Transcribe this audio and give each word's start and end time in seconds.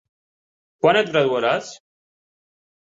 Quan 0.85 1.01
et 1.03 1.11
graduaràs? 1.13 1.71